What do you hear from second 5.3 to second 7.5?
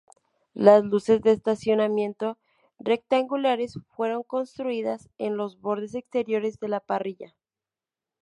los bordes exteriores de la parrilla.